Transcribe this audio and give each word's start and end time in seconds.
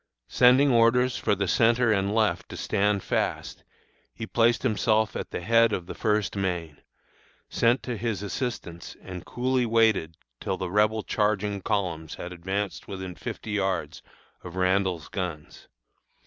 "Sending 0.29 0.71
orders 0.71 1.15
for 1.15 1.35
the 1.35 1.47
centre 1.47 1.91
and 1.91 2.15
left 2.15 2.49
to 2.49 2.57
stand 2.57 3.03
fast, 3.03 3.63
he 4.15 4.25
placed 4.25 4.63
himself 4.63 5.15
at 5.15 5.29
the 5.29 5.41
head 5.41 5.71
of 5.71 5.85
the 5.85 5.93
First 5.93 6.35
Maine, 6.35 6.79
sent 7.49 7.83
to 7.83 7.95
his 7.95 8.23
assistance, 8.23 8.97
and 9.03 9.27
coolly 9.27 9.67
waited 9.67 10.17
till 10.39 10.57
the 10.57 10.71
Rebel 10.71 11.03
charging 11.03 11.61
columns 11.61 12.15
had 12.15 12.33
advanced 12.33 12.87
within 12.87 13.13
fifty 13.13 13.51
yards 13.51 14.01
of 14.43 14.55
Randall's 14.55 15.07
guns. 15.07 15.67